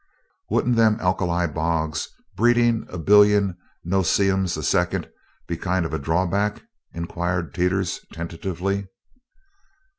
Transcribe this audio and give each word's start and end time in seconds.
"Wouldn't 0.49 0.77
them 0.77 0.97
alkali 0.99 1.45
bogs 1.45 2.09
breedin' 2.35 2.87
a 2.89 2.97
billion 2.97 3.55
'no 3.83 4.01
see 4.01 4.31
'ems' 4.31 4.57
a 4.57 4.63
second 4.63 5.07
be 5.45 5.55
kind 5.55 5.85
of 5.85 5.93
a 5.93 5.99
drawback?" 5.99 6.63
inquired 6.91 7.53
Teeters 7.53 7.99
tentatively. 8.11 8.87